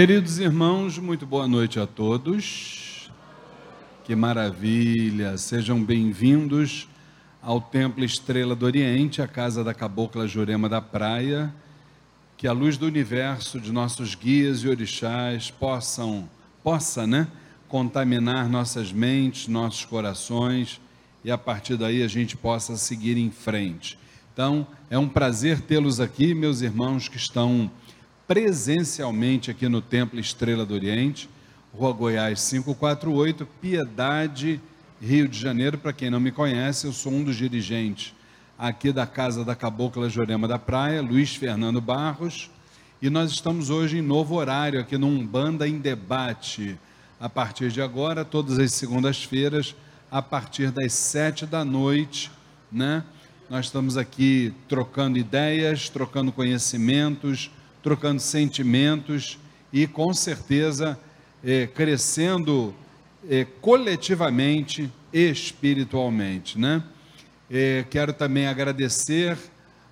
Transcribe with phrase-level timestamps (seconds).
[0.00, 3.10] Queridos irmãos, muito boa noite a todos.
[4.04, 5.36] Que maravilha!
[5.36, 6.86] Sejam bem-vindos
[7.42, 11.52] ao Templo Estrela do Oriente, a casa da Cabocla Jurema da Praia.
[12.36, 16.30] Que a luz do universo de nossos guias e orixás possam,
[16.62, 17.26] possa, né,
[17.66, 20.80] contaminar nossas mentes, nossos corações
[21.24, 23.98] e a partir daí a gente possa seguir em frente.
[24.32, 27.68] Então, é um prazer tê-los aqui, meus irmãos que estão
[28.28, 31.30] presencialmente aqui no Templo Estrela do Oriente,
[31.74, 34.60] Rua Goiás 548, Piedade,
[35.00, 35.78] Rio de Janeiro.
[35.78, 38.14] Para quem não me conhece, eu sou um dos dirigentes
[38.58, 42.50] aqui da Casa da Cabocla Jorema da Praia, Luiz Fernando Barros,
[43.00, 46.78] e nós estamos hoje em novo horário aqui no Umbanda em Debate,
[47.18, 49.74] a partir de agora, todas as segundas-feiras,
[50.10, 52.30] a partir das sete da noite,
[52.70, 53.04] né?
[53.48, 57.50] Nós estamos aqui trocando ideias, trocando conhecimentos,
[57.82, 59.38] trocando sentimentos
[59.72, 60.98] e com certeza
[61.44, 62.74] é, crescendo
[63.28, 66.82] é, coletivamente, espiritualmente, né?
[67.50, 69.38] É, quero também agradecer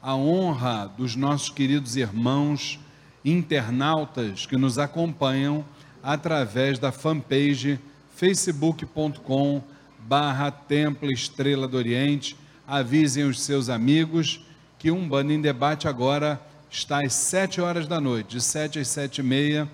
[0.02, 2.78] a honra dos nossos queridos irmãos
[3.24, 5.64] internautas que nos acompanham
[6.02, 7.80] através da fanpage
[8.14, 9.62] facebook.com
[9.98, 12.36] barra Templo Estrela do Oriente.
[12.66, 14.40] Avisem os seus amigos
[14.78, 18.88] que um bando em debate agora está às sete horas da noite, de sete às
[18.88, 19.68] sete e meia,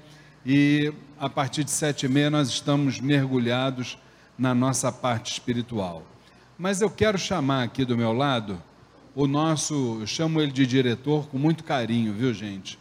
[0.45, 3.99] e a partir de sete e meia nós estamos mergulhados
[4.39, 6.05] na nossa parte espiritual.
[6.59, 8.61] Mas eu quero chamar aqui do meu lado
[9.15, 12.79] o nosso, eu chamo ele de diretor com muito carinho, viu gente?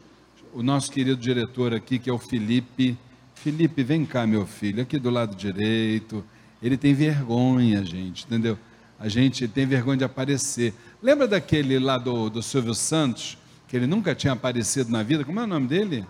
[0.53, 2.97] O nosso querido diretor aqui, que é o Felipe.
[3.35, 6.23] Felipe, vem cá, meu filho, aqui do lado direito.
[6.61, 8.57] Ele tem vergonha, gente, entendeu?
[8.99, 10.73] A gente tem vergonha de aparecer.
[11.01, 13.37] Lembra daquele lá do, do Silvio Santos,
[13.71, 15.23] que ele nunca tinha aparecido na vida.
[15.23, 16.05] Como é o nome dele?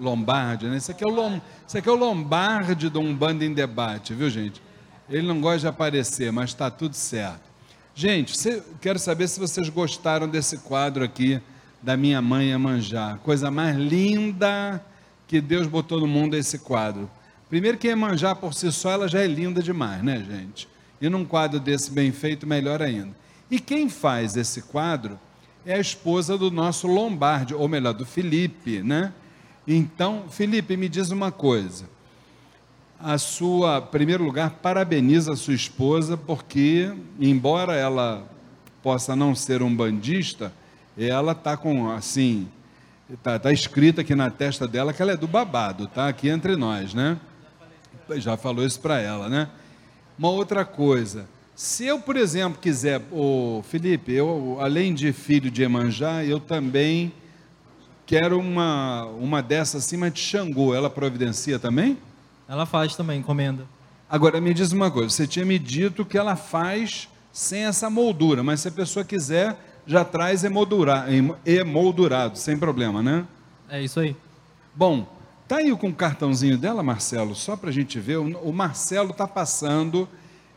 [0.00, 0.78] Lombardi, né?
[0.78, 1.38] Isso aqui é o, Lom,
[1.74, 4.62] aqui é o Lombardi de um bando em debate, viu, gente?
[5.06, 7.42] Ele não gosta de aparecer, mas está tudo certo.
[7.94, 8.34] Gente,
[8.80, 11.38] quero saber se vocês gostaram desse quadro aqui
[11.82, 13.18] da minha mãe a manjar.
[13.18, 14.82] Coisa mais linda
[15.28, 17.10] que Deus botou no mundo é esse quadro.
[17.50, 20.66] Primeiro que manjar por si só, ela já é linda demais, né, gente?
[20.98, 23.14] E num quadro desse bem feito, melhor ainda.
[23.50, 25.20] E quem faz esse quadro
[25.64, 29.12] é a esposa do nosso Lombardi, ou melhor, do Felipe, né?
[29.66, 31.84] Então, Felipe, me diz uma coisa.
[32.98, 38.26] A sua, em primeiro lugar, parabeniza a sua esposa, porque, embora ela
[38.82, 40.52] possa não ser um bandista,
[40.96, 42.48] ela está com, assim,
[43.10, 46.08] está tá escrito aqui na testa dela que ela é do babado, tá?
[46.08, 47.18] Aqui entre nós, né?
[48.16, 49.48] Já falou isso para ela, né?
[50.18, 51.26] Uma outra coisa,
[51.60, 57.12] se eu, por exemplo, quiser, o Felipe, eu, além de filho de Emanjá, eu também
[58.06, 60.74] quero uma, uma dessas acima de Xangô.
[60.74, 61.98] Ela providencia também?
[62.48, 63.66] Ela faz também, encomenda.
[64.08, 68.42] Agora, me diz uma coisa: você tinha me dito que ela faz sem essa moldura,
[68.42, 69.54] mas se a pessoa quiser,
[69.86, 71.04] já traz emoldura,
[71.44, 73.26] emoldurado, sem problema, né?
[73.68, 74.16] É isso aí.
[74.74, 75.06] Bom,
[75.46, 78.16] tá aí com o cartãozinho dela, Marcelo, só para a gente ver.
[78.16, 80.08] O Marcelo está passando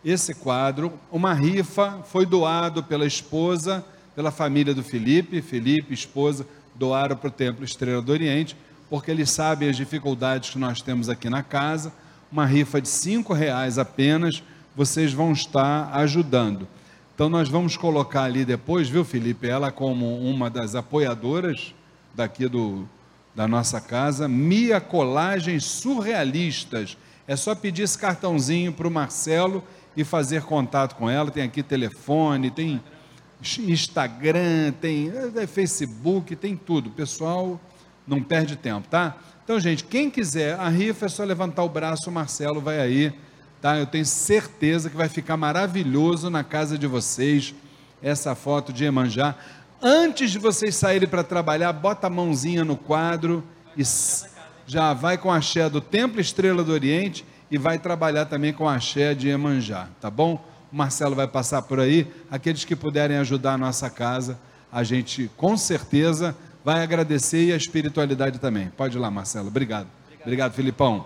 [0.03, 0.94] esse quadro.
[1.12, 3.84] Uma rifa foi doado pela esposa,
[4.16, 5.41] pela família do Felipe.
[5.41, 8.56] Felipe, esposa, doaram para o Templo Estrela do Oriente,
[8.90, 11.94] porque eles sabem as dificuldades que nós temos aqui na casa.
[12.31, 14.44] Uma rifa de cinco reais apenas,
[14.75, 16.68] vocês vão estar ajudando.
[17.13, 19.47] Então nós vamos colocar ali depois, viu, Felipe?
[19.47, 21.75] Ela como uma das apoiadoras
[22.13, 22.88] daqui do,
[23.36, 26.97] da nossa casa, Mia Colagens Surrealistas.
[27.28, 29.63] É só pedir esse cartãozinho para o Marcelo
[29.96, 31.31] e fazer contato com ela.
[31.31, 32.81] Tem aqui telefone, tem
[33.60, 36.90] Instagram, tem é, Facebook, tem tudo.
[36.90, 37.60] Pessoal
[38.07, 39.16] não perde tempo, tá?
[39.44, 43.13] Então, gente, quem quiser a rifa é só levantar o braço, o Marcelo vai aí,
[43.62, 43.78] tá?
[43.78, 47.54] Eu tenho certeza que vai ficar maravilhoso na casa de vocês
[48.01, 49.36] essa foto de Emanjá.
[49.81, 53.44] Antes de vocês saírem para trabalhar, bota a mãozinha no quadro
[53.78, 53.84] e
[54.66, 58.67] já vai com a axé do Templo Estrela do Oriente e vai trabalhar também com
[58.67, 60.44] a axé de Iemanjá, tá bom?
[60.71, 62.07] O Marcelo vai passar por aí.
[62.31, 64.39] Aqueles que puderem ajudar a nossa casa,
[64.71, 66.35] a gente com certeza
[66.65, 68.69] vai agradecer e a espiritualidade também.
[68.75, 69.50] Pode ir lá, Marcelo.
[69.50, 69.85] Obrigado.
[69.85, 71.05] Obrigado, Obrigado Filipão.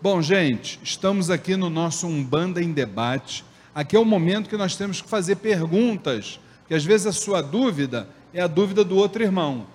[0.00, 3.44] Bom, gente, estamos aqui no nosso Umbanda em Debate.
[3.74, 6.38] Aqui é o momento que nós temos que fazer perguntas,
[6.68, 9.66] que às vezes a sua dúvida é a dúvida do outro irmão.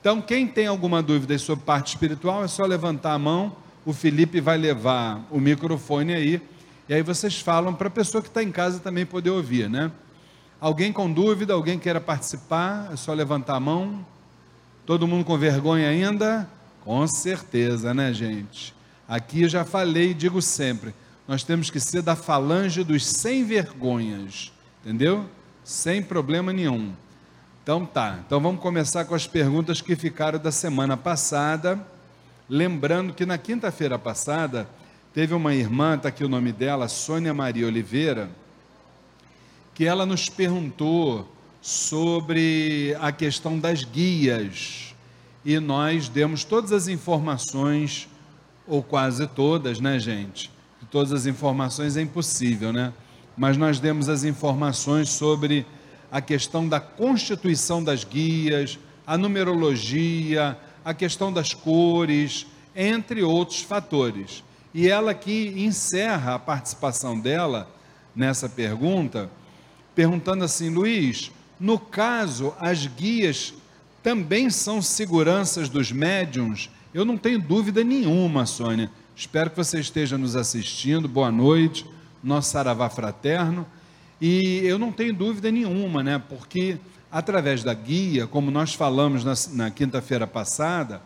[0.00, 3.56] Então, quem tem alguma dúvida sobre parte espiritual, é só levantar a mão
[3.88, 6.42] o Felipe vai levar o microfone aí,
[6.90, 9.90] e aí vocês falam para a pessoa que está em casa também poder ouvir, né?
[10.60, 14.04] Alguém com dúvida, alguém queira participar, é só levantar a mão.
[14.84, 16.46] Todo mundo com vergonha ainda?
[16.84, 18.74] Com certeza, né, gente?
[19.08, 20.94] Aqui eu já falei e digo sempre:
[21.26, 24.52] nós temos que ser da falange dos sem vergonhas,
[24.84, 25.24] entendeu?
[25.64, 26.92] Sem problema nenhum.
[27.62, 31.82] Então tá, então vamos começar com as perguntas que ficaram da semana passada.
[32.48, 34.66] Lembrando que na quinta-feira passada
[35.12, 38.30] teve uma irmã, está aqui o nome dela, Sônia Maria Oliveira,
[39.74, 41.30] que ela nos perguntou
[41.60, 44.94] sobre a questão das guias
[45.44, 48.08] e nós demos todas as informações,
[48.66, 50.50] ou quase todas, né, gente?
[50.90, 52.94] Todas as informações é impossível, né?
[53.36, 55.66] Mas nós demos as informações sobre
[56.10, 60.56] a questão da constituição das guias, a numerologia,
[60.88, 64.42] a questão das cores, entre outros fatores.
[64.72, 67.70] E ela que encerra a participação dela
[68.16, 69.30] nessa pergunta,
[69.94, 71.30] perguntando assim: Luiz,
[71.60, 73.52] no caso, as guias
[74.02, 76.70] também são seguranças dos médiums?
[76.94, 78.90] Eu não tenho dúvida nenhuma, Sônia.
[79.14, 81.06] Espero que você esteja nos assistindo.
[81.06, 81.84] Boa noite,
[82.24, 83.66] nosso saravá fraterno.
[84.18, 86.18] E eu não tenho dúvida nenhuma, né?
[86.30, 86.78] Porque
[87.10, 91.00] através da guia, como nós falamos na, na quinta-feira passada,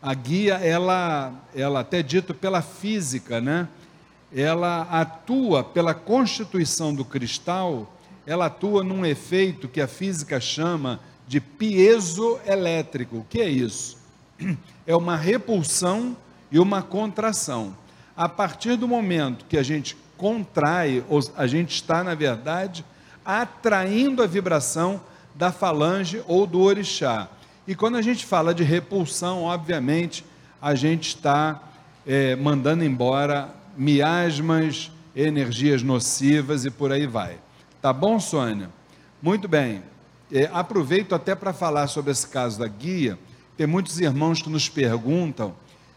[0.00, 3.68] a guia, ela, ela até dito pela física, né?
[4.34, 7.94] Ela atua pela constituição do cristal,
[8.26, 13.18] ela atua num efeito que a física chama de piezoelétrico.
[13.18, 13.96] O que é isso?
[14.84, 16.16] É uma repulsão
[16.50, 17.76] e uma contração.
[18.16, 21.04] A partir do momento que a gente contrai,
[21.36, 22.84] a gente está, na verdade,
[23.24, 25.00] atraindo a vibração
[25.34, 27.28] da falange ou do orixá.
[27.66, 30.24] E quando a gente fala de repulsão, obviamente,
[30.60, 31.62] a gente está
[32.06, 37.38] é, mandando embora miasmas, energias nocivas e por aí vai.
[37.80, 38.70] Tá bom, Sônia?
[39.20, 39.82] Muito bem.
[40.30, 43.18] É, aproveito até para falar sobre esse caso da guia.
[43.56, 45.54] Tem muitos irmãos que nos perguntam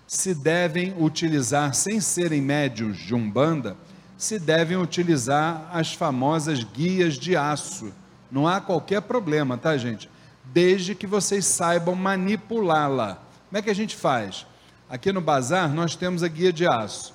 [0.08, 3.76] se devem utilizar, sem serem médios de umbanda,
[4.18, 7.92] se devem utilizar as famosas guias de aço.
[8.36, 10.10] Não há qualquer problema, tá, gente?
[10.44, 13.18] Desde que vocês saibam manipulá-la.
[13.48, 14.46] Como é que a gente faz?
[14.90, 17.14] Aqui no bazar nós temos a guia de aço.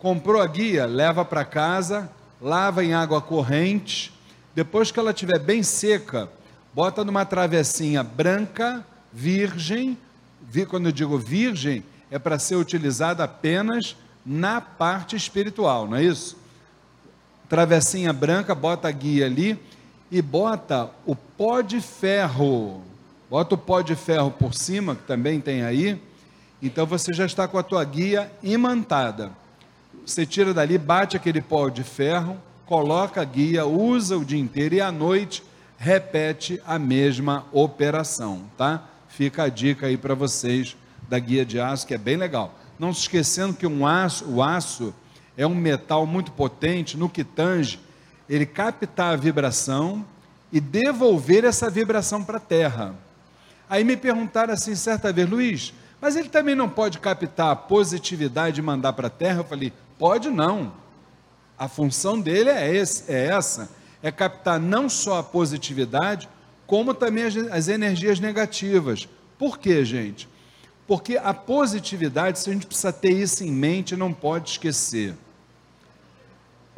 [0.00, 2.10] Comprou a guia, leva para casa,
[2.42, 4.12] lava em água corrente.
[4.52, 6.28] Depois que ela estiver bem seca,
[6.74, 9.96] bota numa travessinha branca, virgem.
[10.68, 13.94] Quando eu digo virgem, é para ser utilizada apenas
[14.26, 16.36] na parte espiritual, não é isso?
[17.48, 19.56] Travessinha branca, bota a guia ali
[20.10, 22.82] e bota o pó de ferro.
[23.28, 26.00] Bota o pó de ferro por cima, que também tem aí.
[26.62, 29.30] Então você já está com a tua guia imantada.
[30.04, 32.36] Você tira dali, bate aquele pó de ferro,
[32.66, 35.42] coloca a guia, usa o dia inteiro e à noite
[35.78, 38.84] repete a mesma operação, tá?
[39.08, 40.76] Fica a dica aí para vocês
[41.08, 44.42] da guia de aço, que é bem legal não se esquecendo que um aço, o
[44.42, 44.94] aço
[45.36, 47.78] é um metal muito potente no que tange
[48.30, 50.06] ele captar a vibração
[50.52, 52.94] e devolver essa vibração para a terra.
[53.68, 58.60] Aí me perguntaram assim certa vez, Luiz, mas ele também não pode captar a positividade
[58.60, 59.40] e mandar para a terra?
[59.40, 60.72] Eu falei, pode não.
[61.58, 63.68] A função dele é, esse, é essa,
[64.00, 66.28] é captar não só a positividade,
[66.68, 69.08] como também as, as energias negativas.
[69.36, 70.28] Por quê, gente?
[70.86, 75.14] Porque a positividade, se a gente precisa ter isso em mente, não pode esquecer.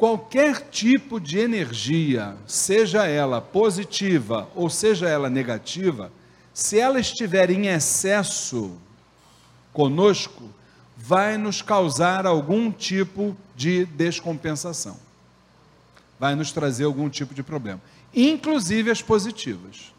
[0.03, 6.11] Qualquer tipo de energia, seja ela positiva ou seja ela negativa,
[6.53, 8.75] se ela estiver em excesso
[9.71, 10.43] conosco,
[10.97, 14.97] vai nos causar algum tipo de descompensação.
[16.19, 17.79] Vai nos trazer algum tipo de problema,
[18.13, 19.93] inclusive as positivas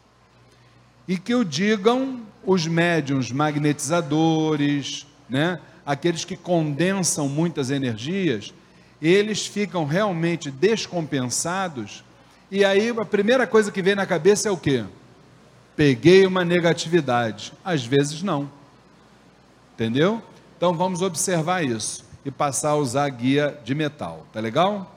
[1.07, 5.59] e que o digam os médiums magnetizadores, né?
[5.83, 8.53] aqueles que condensam muitas energias,
[9.01, 12.03] eles ficam realmente descompensados,
[12.49, 14.85] e aí a primeira coisa que vem na cabeça é o quê?
[15.75, 17.51] Peguei uma negatividade.
[17.63, 18.49] Às vezes não.
[19.73, 20.21] Entendeu?
[20.55, 24.95] Então vamos observar isso e passar a usar a guia de metal, tá legal?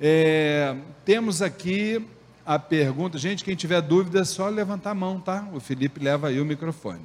[0.00, 2.06] É, temos aqui
[2.44, 3.16] a pergunta.
[3.16, 5.48] Gente, quem tiver dúvida é só levantar a mão, tá?
[5.52, 7.00] O Felipe leva aí o microfone.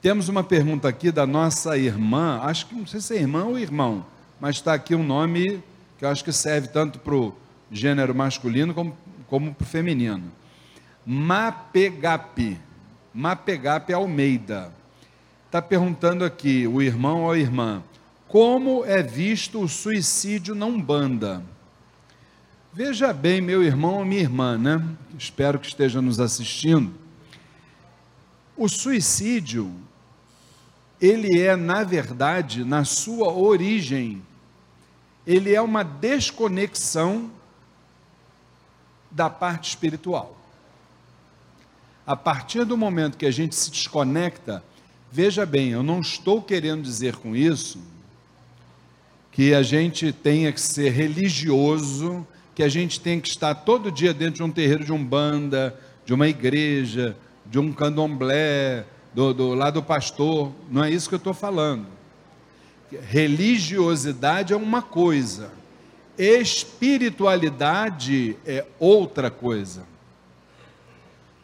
[0.00, 3.58] Temos uma pergunta aqui da nossa irmã, acho que não sei se é irmã ou
[3.58, 4.06] irmão,
[4.40, 5.62] mas está aqui um nome
[5.98, 7.34] que eu acho que serve tanto para o
[7.70, 8.96] gênero masculino como,
[9.28, 10.32] como para o feminino.
[11.04, 12.58] Mapegape.
[13.12, 14.72] Mapegape Almeida.
[15.46, 17.82] Está perguntando aqui, o irmão ou a irmã,
[18.28, 21.42] como é visto o suicídio na Umbanda?
[22.72, 24.80] Veja bem, meu irmão ou minha irmã, né?
[25.18, 26.94] Espero que esteja nos assistindo.
[28.56, 29.74] O suicídio
[31.00, 34.22] ele é, na verdade, na sua origem,
[35.30, 37.30] ele é uma desconexão
[39.08, 40.36] da parte espiritual.
[42.04, 44.60] A partir do momento que a gente se desconecta,
[45.12, 47.78] veja bem, eu não estou querendo dizer com isso
[49.30, 54.12] que a gente tenha que ser religioso, que a gente tenha que estar todo dia
[54.12, 58.84] dentro de um terreiro de umbanda, de uma igreja, de um candomblé,
[59.14, 60.50] do, do lado do pastor.
[60.68, 61.99] Não é isso que eu estou falando.
[62.92, 65.50] Religiosidade é uma coisa,
[66.18, 69.88] espiritualidade é outra coisa.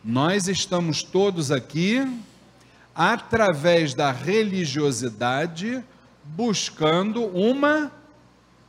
[0.04, 2.06] Nós estamos todos aqui,
[2.94, 5.82] através da religiosidade,
[6.24, 7.90] buscando uma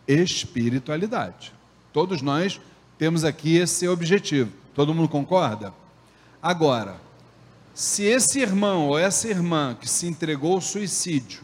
[0.08, 1.54] espiritualidade.
[1.92, 2.60] Todos nós
[2.98, 4.52] temos aqui esse objetivo.
[4.74, 5.74] Todo mundo concorda?
[6.42, 7.00] Agora,
[7.74, 11.42] se esse irmão ou essa irmã que se entregou ao suicídio,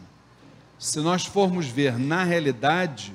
[0.78, 3.12] se nós formos ver na realidade,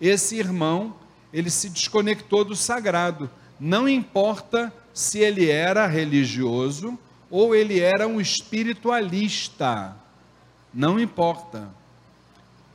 [0.00, 0.94] esse irmão,
[1.32, 3.30] ele se desconectou do sagrado.
[3.58, 6.98] Não importa se ele era religioso
[7.30, 9.96] ou ele era um espiritualista.
[10.72, 11.68] Não importa.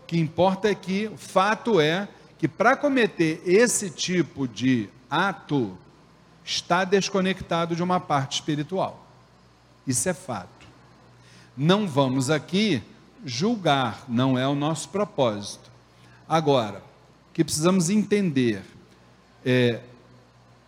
[0.03, 5.77] O que importa é que o fato é que para cometer esse tipo de ato,
[6.43, 9.03] está desconectado de uma parte espiritual.
[9.87, 10.67] Isso é fato.
[11.57, 12.83] Não vamos aqui
[13.25, 15.71] julgar, não é o nosso propósito.
[16.29, 16.81] Agora,
[17.33, 18.63] que precisamos entender
[19.43, 19.79] é,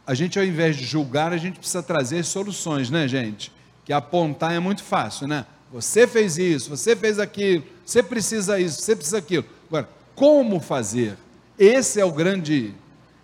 [0.06, 3.52] a gente ao invés de julgar, a gente precisa trazer soluções, né, gente?
[3.84, 5.46] Que apontar é muito fácil, né?
[5.72, 9.46] Você fez isso, você fez aquilo, você precisa isso, você precisa aquilo.
[9.68, 11.18] Agora, como fazer?
[11.60, 12.74] Esse é o grande,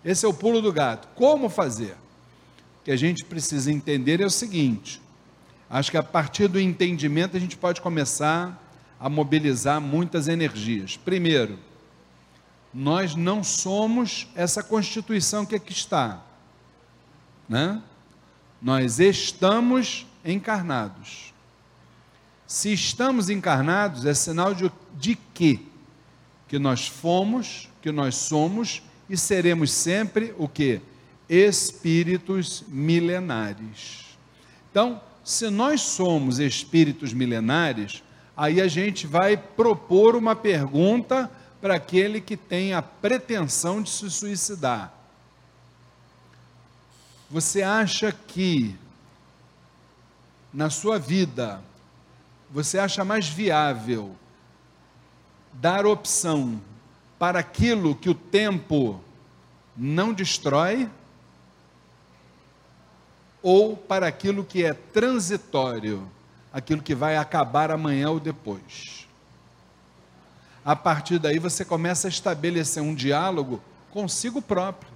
[0.04, 1.08] esse é o pulo do gato.
[1.14, 1.92] Como fazer?
[2.80, 5.00] O que a gente precisa entender é o seguinte:
[5.70, 8.62] acho que a partir do entendimento a gente pode começar
[8.98, 10.96] a mobilizar muitas energias.
[10.96, 11.58] Primeiro,
[12.72, 16.22] nós não somos essa constituição que aqui está,
[17.48, 17.80] né?
[18.60, 21.32] Nós estamos encarnados.
[22.46, 25.60] Se estamos encarnados, é sinal de, de quê?
[26.48, 30.80] Que nós fomos, que nós somos e seremos sempre o que?
[31.28, 34.16] Espíritos milenares.
[34.70, 38.02] Então, se nós somos espíritos milenares,
[38.36, 44.10] aí a gente vai propor uma pergunta para aquele que tem a pretensão de se
[44.10, 44.92] suicidar.
[47.30, 48.76] Você acha que
[50.52, 51.62] na sua vida
[52.50, 54.14] você acha mais viável
[55.54, 56.60] dar opção
[57.18, 59.00] para aquilo que o tempo
[59.76, 60.88] não destrói
[63.42, 66.08] ou para aquilo que é transitório,
[66.54, 69.08] aquilo que vai acabar amanhã ou depois.
[70.64, 74.88] A partir daí você começa a estabelecer um diálogo consigo próprio.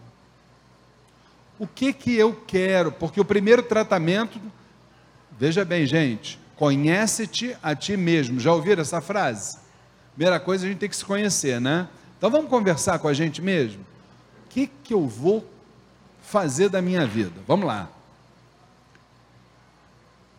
[1.59, 2.93] O que que eu quero?
[2.93, 4.41] Porque o primeiro tratamento,
[5.37, 8.39] veja bem, gente, conhece-te a ti mesmo.
[8.39, 9.59] Já ouviram essa frase?
[10.15, 11.89] Primeira coisa a gente tem que se conhecer, né?
[12.17, 13.83] Então vamos conversar com a gente mesmo?
[14.47, 15.45] O que, que eu vou
[16.23, 17.41] fazer da minha vida?
[17.49, 17.89] Vamos lá.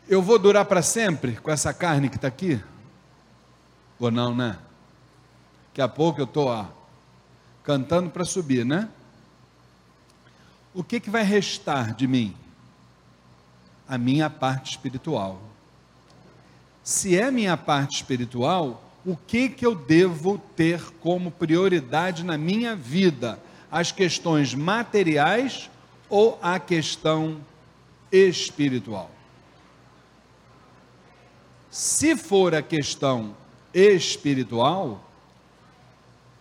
[0.09, 2.59] Eu vou durar para sempre com essa carne que está aqui?
[3.99, 4.57] Ou não, né?
[5.67, 6.67] Daqui a pouco eu estou
[7.61, 8.89] cantando para subir, né?
[10.73, 12.35] O que, que vai restar de mim?
[13.87, 15.39] A minha parte espiritual.
[16.83, 22.75] Se é minha parte espiritual, o que, que eu devo ter como prioridade na minha
[22.75, 23.39] vida?
[23.71, 25.69] As questões materiais
[26.09, 27.39] ou a questão
[28.11, 29.18] espiritual?
[31.69, 33.35] Se for a questão
[33.73, 35.03] espiritual,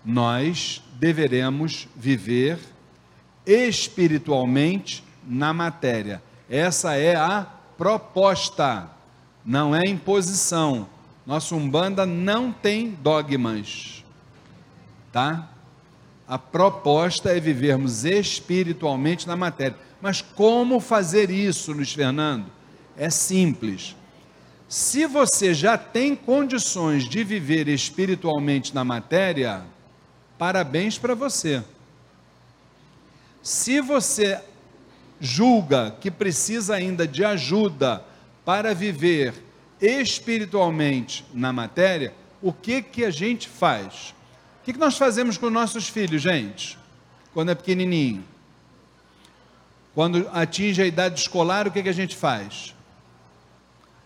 [0.04, 2.58] nós deveremos viver
[3.46, 6.22] espiritualmente na matéria.
[6.48, 8.90] Essa é a proposta,
[9.44, 10.88] não é imposição
[11.28, 14.02] nossa Umbanda não tem dogmas,
[15.12, 15.46] tá?
[16.26, 19.76] A proposta é vivermos espiritualmente na matéria.
[20.00, 22.46] Mas como fazer isso, Luiz Fernando?
[22.96, 23.94] É simples.
[24.68, 29.64] Se você já tem condições de viver espiritualmente na matéria,
[30.36, 31.64] parabéns para você.
[33.42, 34.38] Se você
[35.18, 38.04] julga que precisa ainda de ajuda
[38.44, 39.32] para viver
[39.80, 44.14] espiritualmente na matéria, o que que a gente faz?
[44.60, 46.78] O que, que nós fazemos com nossos filhos, gente?
[47.32, 48.22] Quando é pequenininho?
[49.94, 52.74] Quando atinge a idade escolar, o que, que a gente faz?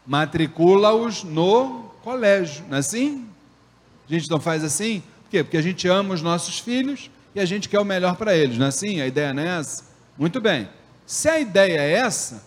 [0.07, 3.27] Matricula-os no colégio, não é assim?
[4.09, 5.03] A gente não faz assim?
[5.25, 5.45] Por quê?
[5.45, 8.59] Porque a gente ama os nossos filhos e a gente quer o melhor para eles,
[8.59, 9.01] não é assim?
[9.01, 9.85] A ideia não é essa?
[10.19, 10.69] Muito bem.
[11.07, 12.43] Se a ideia é essa,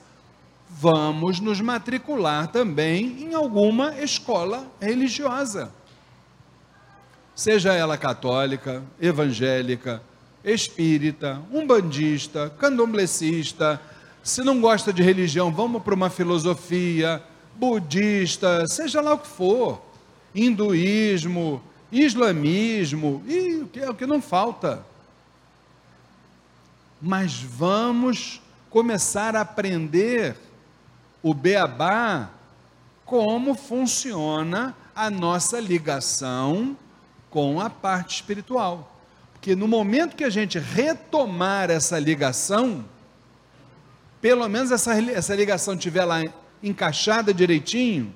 [0.70, 5.72] vamos nos matricular também em alguma escola religiosa.
[7.34, 10.02] Seja ela católica, evangélica,
[10.44, 13.82] espírita, umbandista, candomblessista,
[14.24, 17.22] se não gosta de religião, vamos para uma filosofia
[17.56, 19.82] budista, seja lá o que for,
[20.34, 24.86] hinduísmo, islamismo, e o que, é o que não falta.
[27.02, 30.36] Mas vamos começar a aprender
[31.24, 32.30] o beabá
[33.06, 36.76] como funciona a nossa ligação
[37.30, 38.96] com a parte espiritual.
[39.34, 42.84] Porque no momento que a gente retomar essa ligação,
[44.20, 46.22] pelo menos essa, essa ligação estiver lá
[46.62, 48.14] encaixada direitinho,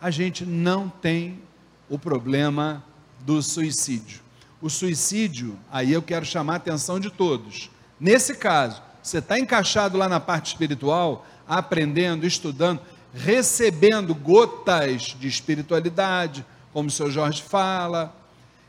[0.00, 1.40] a gente não tem
[1.88, 2.84] o problema
[3.20, 4.20] do suicídio.
[4.60, 7.70] O suicídio, aí eu quero chamar a atenção de todos.
[7.98, 12.80] Nesse caso, você está encaixado lá na parte espiritual, aprendendo, estudando,
[13.14, 18.14] recebendo gotas de espiritualidade, como o seu Jorge fala,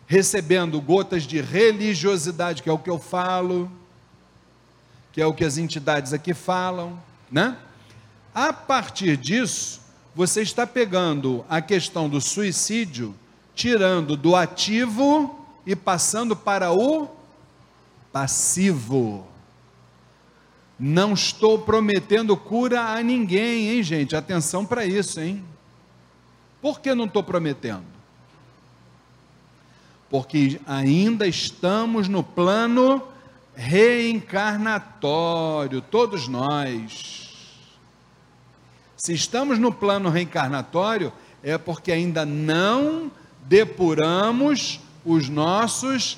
[0.06, 3.70] recebendo gotas de religiosidade, que é o que eu falo,
[5.12, 6.98] que é o que as entidades aqui falam,
[7.30, 7.58] né?
[8.40, 9.82] A partir disso,
[10.14, 13.16] você está pegando a questão do suicídio,
[13.56, 17.08] tirando do ativo e passando para o
[18.14, 19.26] passivo.
[20.80, 24.16] Não estou prometendo cura a ninguém, hein, gente?
[24.16, 25.44] Atenção para isso, hein?
[26.62, 27.98] Por que não estou prometendo?
[30.10, 33.04] porque ainda estamos no plano
[33.54, 37.27] reencarnatório, todos nós.
[39.08, 43.10] Se estamos no plano reencarnatório, é porque ainda não
[43.44, 46.18] depuramos os nossos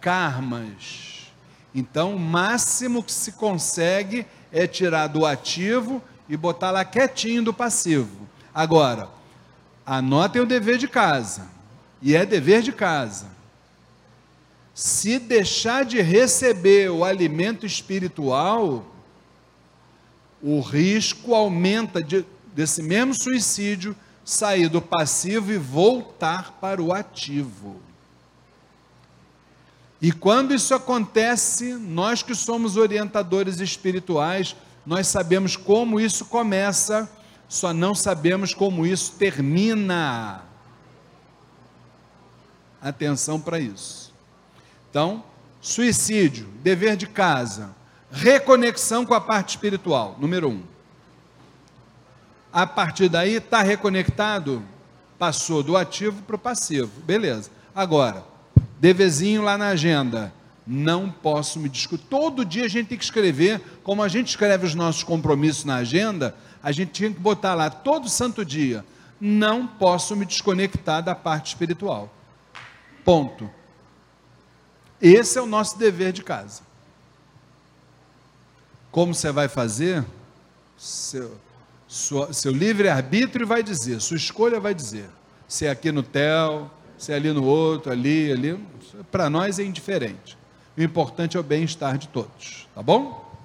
[0.00, 1.28] karmas.
[1.72, 7.54] Então, o máximo que se consegue é tirar do ativo e botar lá quietinho do
[7.54, 8.28] passivo.
[8.52, 9.08] Agora,
[9.86, 11.46] anotem o dever de casa
[12.02, 13.28] e é dever de casa.
[14.74, 18.84] Se deixar de receber o alimento espiritual,
[20.46, 22.22] o risco aumenta de,
[22.54, 27.80] desse mesmo suicídio sair do passivo e voltar para o ativo.
[30.02, 34.54] E quando isso acontece, nós que somos orientadores espirituais,
[34.84, 37.10] nós sabemos como isso começa,
[37.48, 40.42] só não sabemos como isso termina
[42.82, 44.12] atenção para isso.
[44.90, 45.24] Então,
[45.58, 47.74] suicídio, dever de casa,
[48.14, 50.62] reconexão com a parte espiritual, número um.
[52.52, 54.62] A partir daí, está reconectado,
[55.18, 57.50] passou do ativo para o passivo, beleza.
[57.74, 58.24] Agora,
[58.78, 60.32] devezinho lá na agenda,
[60.64, 62.04] não posso me discutir.
[62.04, 65.76] Todo dia a gente tem que escrever, como a gente escreve os nossos compromissos na
[65.76, 68.84] agenda, a gente tinha que botar lá todo santo dia.
[69.20, 72.14] Não posso me desconectar da parte espiritual.
[73.04, 73.50] Ponto.
[75.02, 76.62] Esse é o nosso dever de casa.
[78.94, 80.04] Como você vai fazer?
[80.76, 81.36] Seu,
[81.88, 85.08] sua, seu livre-arbítrio vai dizer, sua escolha vai dizer.
[85.48, 88.56] Se é aqui no TEL, se é ali no outro, ali, ali.
[89.10, 90.38] Para nós é indiferente.
[90.78, 92.68] O importante é o bem-estar de todos.
[92.72, 93.36] Tá bom?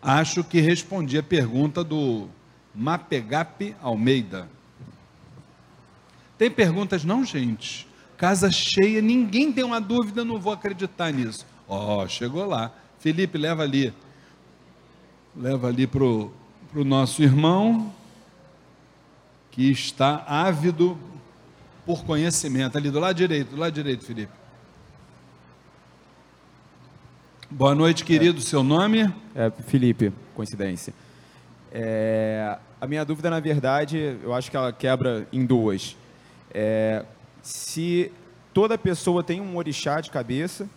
[0.00, 2.26] Acho que respondi a pergunta do
[2.74, 4.48] Mapegap Almeida.
[6.38, 7.86] Tem perguntas, não, gente?
[8.16, 11.44] Casa cheia, ninguém tem uma dúvida, não vou acreditar nisso.
[11.68, 12.72] Ó, oh, chegou lá.
[12.98, 13.92] Felipe, leva ali.
[15.36, 16.30] Leva ali para o
[16.84, 17.92] nosso irmão,
[19.50, 20.96] que está ávido
[21.84, 22.78] por conhecimento.
[22.78, 24.32] Ali do lado direito, do lado direito, Felipe.
[27.50, 28.38] Boa noite, querido.
[28.38, 29.12] É, Seu nome?
[29.34, 30.94] É Felipe, coincidência.
[31.72, 35.96] É, a minha dúvida, na verdade, eu acho que ela quebra em duas.
[36.52, 37.04] É,
[37.42, 38.12] se
[38.52, 40.68] toda pessoa tem um orixá de cabeça.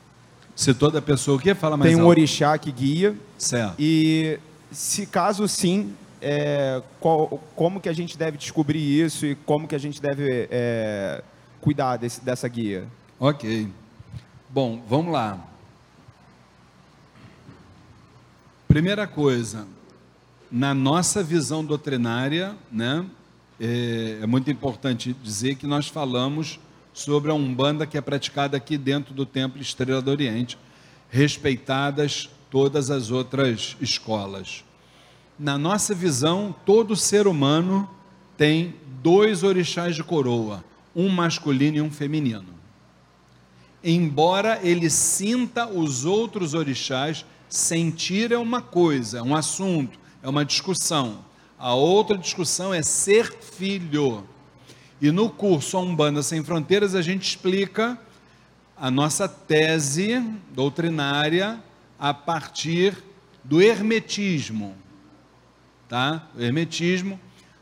[0.56, 1.54] Se toda pessoa o quê?
[1.54, 2.10] Fala mais Tem um alto.
[2.10, 3.16] orixá que guia.
[3.38, 3.76] Certo.
[3.78, 4.40] E
[4.72, 9.76] se caso sim, é, qual, como que a gente deve descobrir isso e como que
[9.76, 11.24] a gente deve é,
[11.62, 12.88] cuidar desse, dessa guia?
[13.20, 13.70] Ok.
[14.50, 15.46] Bom, vamos lá.
[18.68, 19.68] Primeira coisa,
[20.52, 23.06] na nossa visão doutrinária, né,
[23.60, 26.60] é, é muito importante dizer que nós falamos
[26.94, 30.58] sobre a Umbanda que é praticada aqui dentro do Templo Estrela do Oriente,
[31.10, 34.64] respeitadas todas as outras escolas.
[35.38, 37.90] Na nossa visão, todo ser humano
[38.38, 40.64] tem dois orixás de coroa,
[40.96, 42.58] um masculino e um feminino.
[43.84, 50.44] Embora ele sinta os outros orixás, sentir é uma coisa, é um assunto, é uma
[50.44, 51.20] discussão.
[51.58, 54.24] A outra discussão é ser filho.
[55.00, 58.00] E no curso Umbanda Sem Fronteiras a gente explica
[58.76, 61.64] a nossa tese doutrinária
[62.00, 62.96] a partir
[63.44, 64.76] do hermetismo,
[65.88, 66.28] tá?
[66.36, 67.20] O hermetismo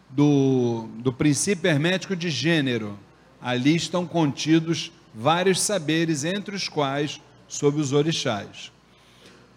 [0.09, 2.97] do, do princípio hermético de gênero.
[3.41, 8.71] Ali estão contidos vários saberes, entre os quais sobre os orixás.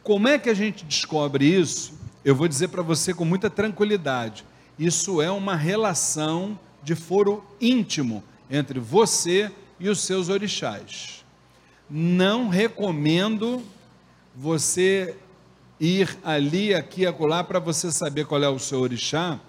[0.02, 1.98] Como é que a gente descobre isso?
[2.24, 4.44] Eu vou dizer para você com muita tranquilidade.
[4.78, 11.24] Isso é uma relação de foro íntimo entre você e os seus orixás.
[11.90, 13.62] Não recomendo
[14.40, 15.16] você
[15.80, 19.40] ir ali, aqui, acolá, para você saber qual é o seu orixá,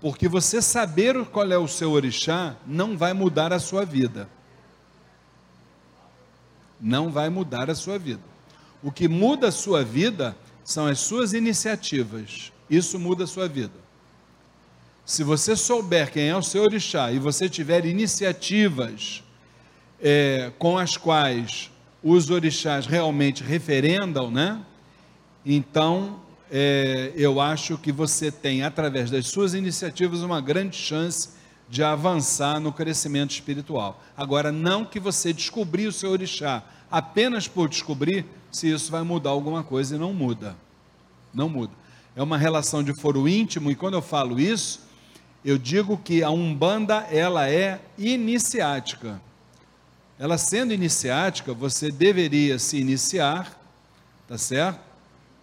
[0.00, 4.26] porque você saber qual é o seu orixá não vai mudar a sua vida.
[6.80, 8.22] Não vai mudar a sua vida.
[8.82, 12.50] O que muda a sua vida são as suas iniciativas.
[12.70, 13.74] Isso muda a sua vida.
[15.04, 19.22] Se você souber quem é o seu orixá e você tiver iniciativas
[20.00, 21.70] é, com as quais
[22.02, 24.60] os orixás realmente referendam, né?
[25.44, 31.30] Então, é, eu acho que você tem, através das suas iniciativas, uma grande chance
[31.68, 34.02] de avançar no crescimento espiritual.
[34.16, 39.30] Agora, não que você descobrir o seu orixá apenas por descobrir se isso vai mudar
[39.30, 40.56] alguma coisa e não muda.
[41.32, 41.72] Não muda.
[42.16, 44.80] É uma relação de foro íntimo e quando eu falo isso,
[45.44, 49.20] eu digo que a Umbanda ela é iniciática.
[50.20, 53.58] Ela sendo iniciática, você deveria se iniciar,
[54.28, 54.90] tá certo?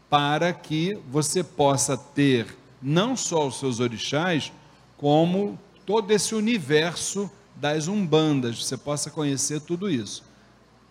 [0.10, 4.52] para que você possa ter não só os seus orixás,
[4.98, 10.24] como todo esse universo das umbandas, você possa conhecer tudo isso.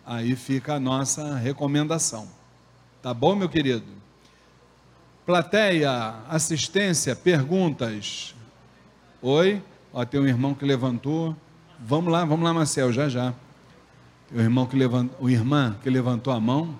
[0.05, 2.27] Aí fica a nossa recomendação.
[3.01, 3.85] Tá bom, meu querido?
[5.25, 8.35] Plateia, assistência, perguntas.
[9.21, 9.61] Oi?
[9.93, 11.35] Ó, tem um irmão que levantou.
[11.79, 13.33] Vamos lá, vamos lá, Marcel, já já.
[14.33, 16.77] O irmão que levantou, o irmã que levantou a mão.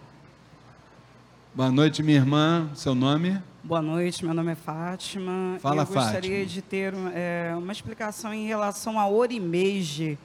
[1.53, 2.69] Boa noite, minha irmã.
[2.75, 3.41] Seu nome?
[3.63, 5.57] Boa noite, meu nome é Fátima.
[5.61, 6.45] Fala, Eu gostaria Fátima.
[6.45, 10.17] de ter é, uma explicação em relação a Orimeje.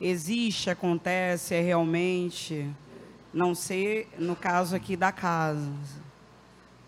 [0.00, 2.66] Existe, acontece, é realmente?
[3.32, 5.68] Não sei, no caso aqui da casa.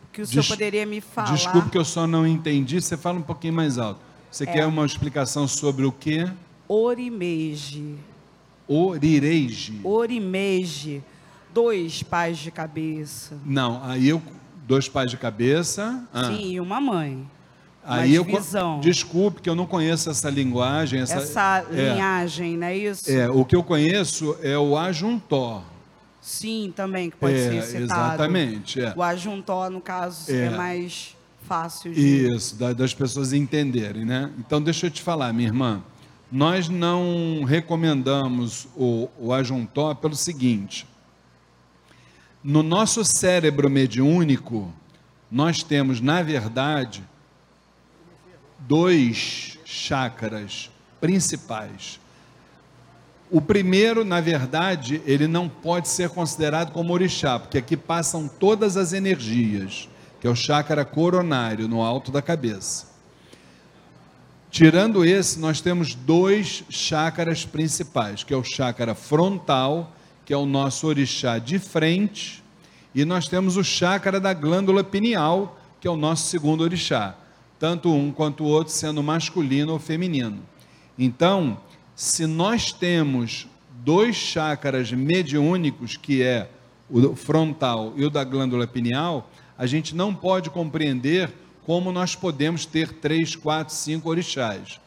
[0.09, 1.33] O que o senhor Des- poderia me falar?
[1.33, 2.81] Desculpe que eu só não entendi.
[2.81, 4.01] Você fala um pouquinho mais alto.
[4.31, 4.47] Você É.
[4.47, 6.29] quer uma explicação sobre o que?
[6.69, 7.95] Orimeje.
[8.69, 9.81] Orireige.
[9.85, 11.03] Orimeje.
[11.53, 13.37] Dois pais de cabeça.
[13.45, 14.21] Não, aí eu
[14.67, 16.03] dois pais de cabeça.
[16.13, 17.25] Ah, Sim, e uma mãe.
[17.85, 18.81] aí eu divisão.
[18.81, 21.01] desculpe que eu não conheço essa linguagem.
[21.01, 23.11] Essa, Essa é, linhagem, não é isso?
[23.11, 25.63] é, o que eu conheço é o ajuntó.
[26.21, 27.83] Sim, também, que pode é, ser citado.
[27.85, 28.81] exatamente.
[28.81, 28.95] É.
[28.97, 30.47] O ajuntó, no caso, É.
[30.47, 31.15] é, mais
[31.47, 32.01] fácil de...
[32.35, 34.31] Isso, da- das pessoas entenderem, né?
[34.39, 35.83] Então, deixa eu te falar, minha irmã.
[36.35, 40.85] Nós não recomendamos o, o ajuntó pelo seguinte:
[42.43, 44.69] no nosso cérebro mediúnico,
[45.31, 47.05] nós temos, na verdade,
[48.59, 50.69] dois chakras
[51.01, 52.01] principais.
[53.31, 58.77] O primeiro, na verdade, ele não pode ser considerado como orixá, porque aqui passam todas
[58.77, 59.89] as energias,
[60.21, 62.94] que é o chakra coronário, no alto da cabeça.
[64.55, 69.93] Tirando esse, nós temos dois chakras principais, que é o chakra frontal,
[70.25, 72.41] que é o nosso orixá de frente,
[72.95, 77.17] e nós temos o chakra da glândula pineal, que é o nosso segundo orixá,
[77.59, 80.39] tanto um quanto o outro sendo masculino ou feminino.
[80.97, 81.59] Então,
[81.97, 83.49] se nós temos
[83.85, 86.49] dois chakras mediúnicos, que é
[86.89, 91.29] o frontal e o da glândula pineal, a gente não pode compreender
[91.65, 94.81] como nós podemos ter três, quatro, cinco orixás.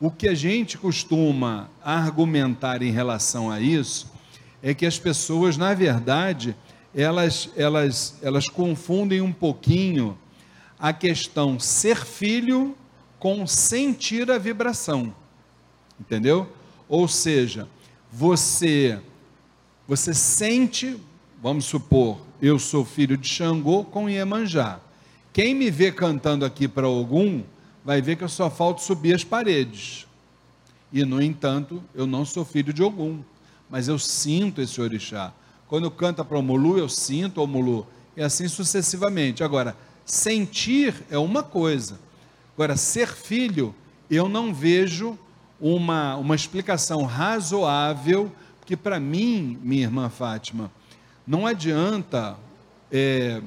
[0.00, 4.10] O que a gente costuma argumentar em relação a isso
[4.62, 6.56] é que as pessoas, na verdade,
[6.94, 10.16] elas, elas, elas confundem um pouquinho
[10.78, 12.76] a questão ser filho
[13.18, 15.14] com sentir a vibração.
[15.98, 16.50] Entendeu?
[16.88, 17.68] Ou seja,
[18.10, 18.98] você
[19.90, 20.96] você sente,
[21.42, 24.78] vamos supor, eu sou filho de Xangô com Iemanjá.
[25.32, 27.42] Quem me vê cantando aqui para algum,
[27.84, 30.06] vai ver que eu só falto subir as paredes.
[30.92, 33.20] E, no entanto, eu não sou filho de algum,
[33.68, 35.32] mas eu sinto esse orixá.
[35.68, 39.44] Quando canta para o Mulu, eu sinto o Mulu, e assim sucessivamente.
[39.44, 42.00] Agora, sentir é uma coisa.
[42.54, 43.72] Agora, ser filho,
[44.10, 45.16] eu não vejo
[45.60, 48.32] uma, uma explicação razoável,
[48.66, 50.72] que para mim, minha irmã Fátima,
[51.24, 52.36] não adianta
[52.90, 53.40] é,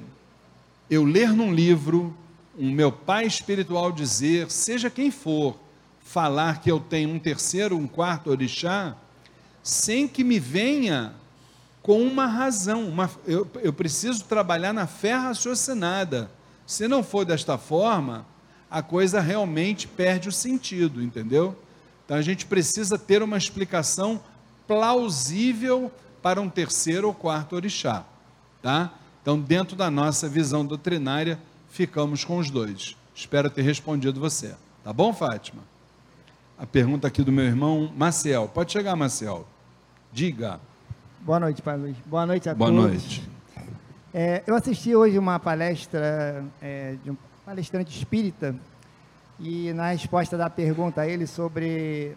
[0.94, 2.16] eu ler num livro,
[2.58, 5.58] um meu pai espiritual dizer, seja quem for,
[6.02, 8.96] falar que eu tenho um terceiro, um quarto orixá,
[9.64, 11.14] sem que me venha
[11.82, 12.88] com uma razão.
[12.88, 16.30] Uma, eu, eu preciso trabalhar na fé raciocinada.
[16.68, 18.26] Se não for desta forma,
[18.70, 21.56] a coisa realmente perde o sentido, entendeu?
[22.06, 24.22] Então a gente precisa ter uma explicação
[24.68, 28.06] plausível para um terceiro ou quarto orixá,
[28.62, 28.94] tá?
[29.24, 32.98] Então, dentro da nossa visão doutrinária, ficamos com os dois.
[33.16, 34.54] Espero ter respondido você.
[34.84, 35.64] Tá bom, Fátima?
[36.60, 38.50] A pergunta aqui do meu irmão Maciel.
[38.50, 39.48] Pode chegar, Maciel.
[40.12, 40.60] Diga.
[41.22, 41.96] Boa noite, Pai Luiz.
[42.06, 42.84] Boa noite a Boa todos.
[42.86, 43.30] noite.
[44.14, 48.54] É, eu assisti hoje uma palestra é, de um palestrante espírita
[49.40, 52.14] e na resposta da pergunta a ele sobre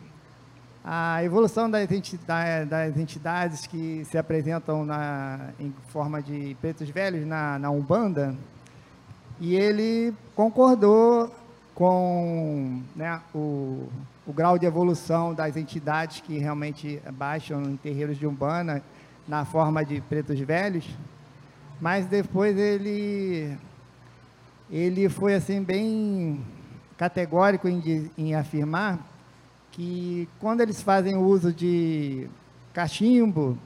[0.88, 7.26] a evolução das entidades, das entidades que se apresentam na, em forma de pretos velhos
[7.26, 8.36] na, na Umbanda,
[9.40, 11.34] e ele concordou
[11.74, 13.88] com né, o,
[14.24, 18.80] o grau de evolução das entidades que realmente baixam em terreiros de Umbanda
[19.26, 20.88] na forma de pretos velhos,
[21.80, 23.58] mas depois ele
[24.70, 26.40] ele foi assim bem
[26.96, 29.15] categórico em, em afirmar
[29.76, 32.30] que quando eles fazem uso de
[32.72, 33.58] cachimbo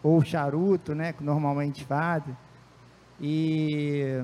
[0.00, 2.36] ou charuto, né, que normalmente fazem,
[3.20, 4.22] e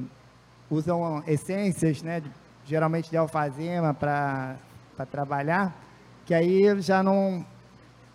[0.71, 2.23] usam essências, né,
[2.65, 4.57] geralmente de alfazema para
[5.11, 5.75] trabalhar,
[6.25, 7.45] que aí já não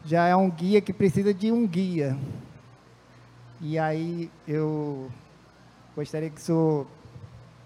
[0.05, 2.17] já é um guia que precisa de um guia.
[3.59, 5.11] E aí eu
[5.93, 6.87] gostaria que o senhor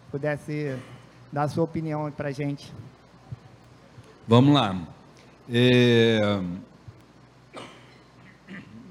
[0.09, 0.75] pudesse
[1.31, 2.73] dar a sua opinião para a gente.
[4.27, 4.75] Vamos lá.
[5.49, 6.41] É...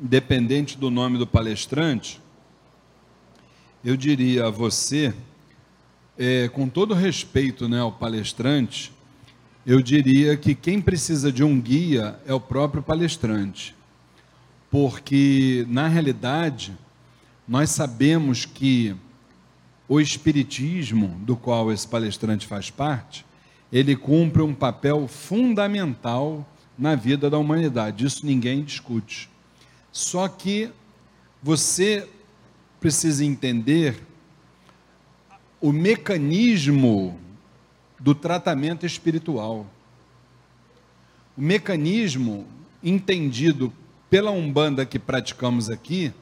[0.03, 2.21] Independente do nome do palestrante,
[3.85, 5.15] eu diria a você,
[6.19, 8.93] é, com todo respeito né, ao palestrante,
[9.67, 13.75] eu diria que quem precisa de um guia é o próprio palestrante.
[14.71, 16.77] Porque, na realidade,
[17.47, 18.95] nós sabemos que
[19.89, 23.25] o espiritismo, do qual esse palestrante faz parte,
[23.73, 28.05] ele cumpre um papel fundamental na vida da humanidade.
[28.05, 29.29] Isso ninguém discute.
[29.93, 30.71] Só que
[31.43, 32.09] você
[32.81, 34.01] precisa entender
[35.61, 37.19] o mecanismo
[37.99, 39.67] do tratamento espiritual.
[41.37, 42.47] O mecanismo
[42.83, 43.73] entendido
[44.09, 46.13] pela Umbanda que praticamos aqui,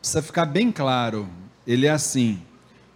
[0.00, 1.28] precisa ficar bem claro.
[1.66, 2.42] Ele é assim: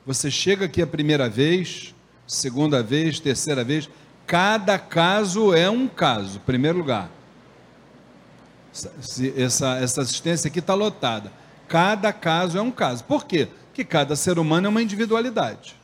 [0.05, 1.95] você chega aqui a primeira vez,
[2.29, 3.89] segunda vez, terceira vez,
[4.27, 7.11] cada caso é um caso, primeiro lugar.
[9.37, 11.33] Essa, essa assistência aqui está lotada.
[11.67, 13.03] Cada caso é um caso.
[13.05, 13.49] Por quê?
[13.67, 15.75] Porque cada ser humano é uma individualidade.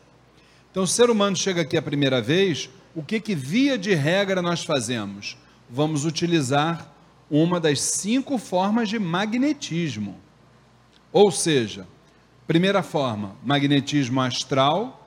[0.70, 4.42] Então, o ser humano chega aqui a primeira vez, o que, que via de regra
[4.42, 5.36] nós fazemos?
[5.68, 6.92] Vamos utilizar
[7.30, 10.16] uma das cinco formas de magnetismo.
[11.12, 11.86] Ou seja,
[12.46, 15.03] primeira forma, magnetismo astral,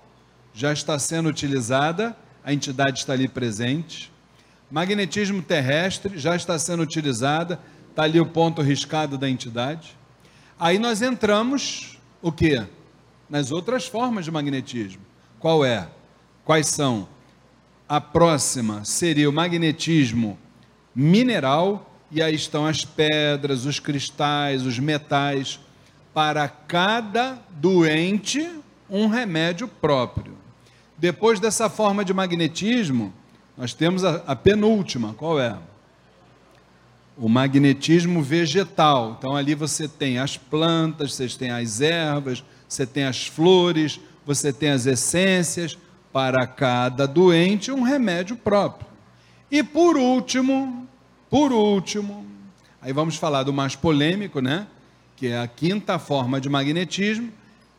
[0.58, 4.12] já está sendo utilizada, a entidade está ali presente.
[4.72, 7.60] Magnetismo terrestre já está sendo utilizada,
[7.92, 9.96] está ali o ponto riscado da entidade.
[10.60, 12.66] Aí nós entramos, o que?
[13.30, 15.04] Nas outras formas de magnetismo.
[15.40, 15.88] Qual é?
[16.44, 17.08] Quais são?
[17.88, 20.40] A próxima seria o magnetismo
[20.96, 25.60] mineral, e aí estão as pedras, os cristais, os metais.
[26.16, 28.50] Para cada doente,
[28.90, 30.37] um remédio próprio.
[30.98, 33.14] Depois dessa forma de magnetismo,
[33.58, 35.58] nós temos a, a penúltima, qual é?
[37.18, 39.16] O magnetismo vegetal.
[39.18, 44.52] Então ali você tem as plantas, você tem as ervas, você tem as flores, você
[44.52, 45.78] tem as essências,
[46.18, 48.88] para cada doente um remédio próprio.
[49.52, 50.88] E por último,
[51.30, 52.26] por último,
[52.82, 54.66] aí vamos falar do mais polêmico, né?
[55.16, 57.32] Que é a quinta forma de magnetismo,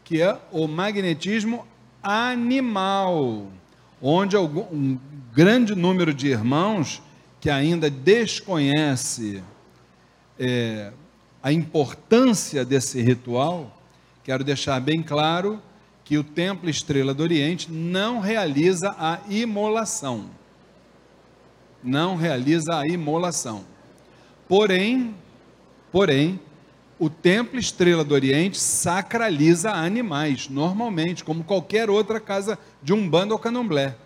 [0.05, 1.67] que é o magnetismo
[2.03, 3.47] animal,
[4.01, 4.99] onde um
[5.33, 7.03] grande número de irmãos
[7.41, 9.43] que ainda desconhece
[10.39, 10.93] é,
[11.43, 13.77] a importância desse ritual,
[14.25, 15.61] quero deixar bem claro
[16.05, 20.31] que o Templo Estrela do Oriente não realiza a imolação.
[21.83, 23.65] Não realiza a imolação.
[24.49, 25.15] Porém,
[25.93, 26.41] porém,
[26.99, 33.33] o Templo Estrela do Oriente sacraliza animais, normalmente, como qualquer outra casa de um bando
[33.33, 33.97] ou candomblé.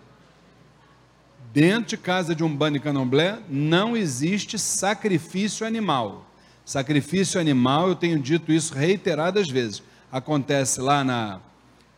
[1.51, 6.25] Dentro de casa de um bando e candomblé não existe sacrifício animal.
[6.65, 9.83] Sacrifício animal, eu tenho dito isso reiteradas vezes.
[10.11, 11.39] Acontece lá na,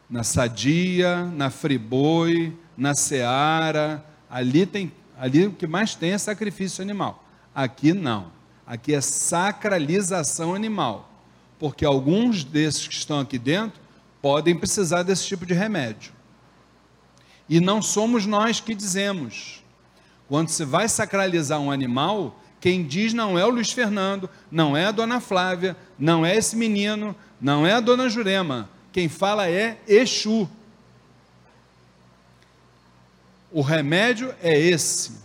[0.09, 4.03] na Sadia, na Friboi, na Seara.
[4.29, 7.23] Ali tem, ali o que mais tem é sacrifício animal.
[7.53, 8.27] Aqui não.
[8.65, 11.09] Aqui é sacralização animal.
[11.59, 13.79] Porque alguns desses que estão aqui dentro
[14.21, 16.11] podem precisar desse tipo de remédio.
[17.47, 19.63] E não somos nós que dizemos.
[20.27, 24.85] Quando se vai sacralizar um animal, quem diz não é o Luiz Fernando, não é
[24.85, 28.67] a dona Flávia, não é esse menino, não é a dona Jurema.
[28.91, 30.49] Quem fala é Exu.
[33.51, 35.24] O remédio é esse.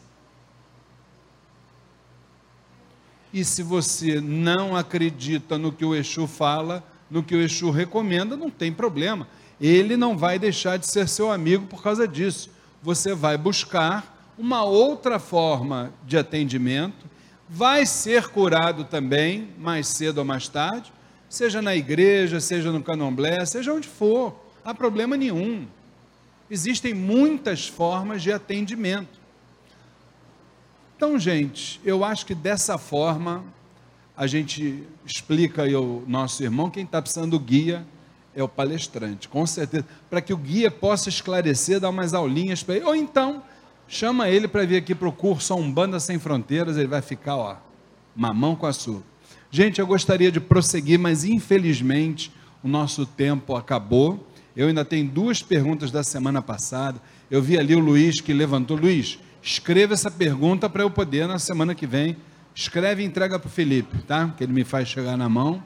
[3.32, 8.36] E se você não acredita no que o Exu fala, no que o Exu recomenda,
[8.36, 9.26] não tem problema
[9.60, 12.50] ele não vai deixar de ser seu amigo por causa disso.
[12.82, 17.06] Você vai buscar uma outra forma de atendimento,
[17.46, 20.90] vai ser curado também, mais cedo ou mais tarde,
[21.28, 25.66] seja na igreja, seja no candomblé, seja onde for, há problema nenhum.
[26.50, 29.19] Existem muitas formas de atendimento.
[31.00, 33.42] Então, gente, eu acho que dessa forma
[34.14, 37.86] a gente explica aí ao nosso irmão, quem está precisando do guia,
[38.36, 42.76] é o palestrante, com certeza, para que o guia possa esclarecer, dar umas aulinhas para
[42.76, 43.42] ele, ou então
[43.88, 47.56] chama ele para vir aqui para o curso Umbanda Sem Fronteiras, ele vai ficar, ó,
[48.14, 49.02] mamão com açúcar.
[49.50, 52.30] Gente, eu gostaria de prosseguir, mas infelizmente
[52.62, 54.28] o nosso tempo acabou.
[54.54, 57.00] Eu ainda tenho duas perguntas da semana passada.
[57.30, 58.76] Eu vi ali o Luiz que levantou.
[58.76, 62.16] Luiz, escreva essa pergunta para eu poder na semana que vem.
[62.54, 64.32] Escreve e entrega para o Felipe, tá?
[64.36, 65.62] Que ele me faz chegar na mão,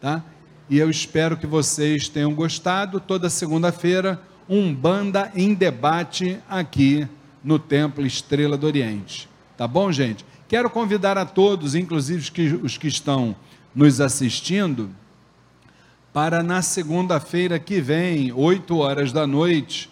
[0.00, 0.22] tá?
[0.70, 3.00] e eu espero que vocês tenham gostado.
[3.00, 7.08] Toda segunda-feira, um banda em debate aqui
[7.42, 9.28] no Templo Estrela do Oriente.
[9.56, 10.24] Tá bom, gente?
[10.46, 13.34] Quero convidar a todos, inclusive os que, os que estão
[13.74, 14.90] nos assistindo,
[16.12, 19.90] para na segunda-feira que vem, 8 horas da noite,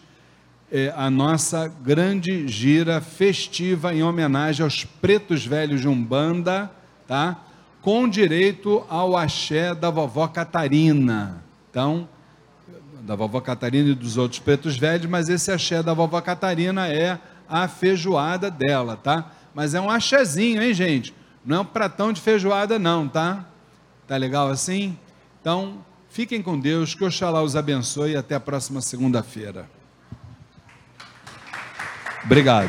[0.70, 6.70] é, a nossa grande gira festiva em homenagem aos pretos velhos de Umbanda,
[7.06, 7.40] tá?
[7.86, 11.44] com direito ao axé da vovó Catarina.
[11.70, 12.08] Então,
[13.02, 17.16] da vovó Catarina e dos outros pretos velhos, mas esse axé da vovó Catarina é
[17.48, 19.30] a feijoada dela, tá?
[19.54, 21.14] Mas é um axézinho, hein, gente?
[21.44, 23.46] Não é um pratão de feijoada, não, tá?
[24.08, 24.98] Tá legal assim?
[25.40, 29.75] Então, fiquem com Deus, que Oxalá os abençoe e até a próxima segunda-feira.
[32.26, 32.68] Obrigado.